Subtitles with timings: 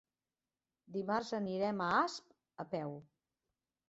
[0.95, 2.33] Dimarts anirem a Asp
[2.65, 2.97] a peu.